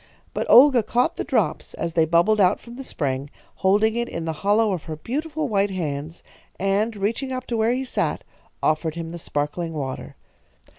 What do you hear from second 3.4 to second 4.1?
holding it